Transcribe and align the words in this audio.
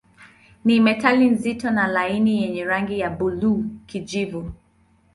Ni 0.65 0.79
metali 0.79 1.29
nzito 1.29 1.71
na 1.71 1.87
laini 1.87 2.41
yenye 2.43 2.63
rangi 2.65 2.99
ya 2.99 3.09
buluu-kijivu. 3.09 4.51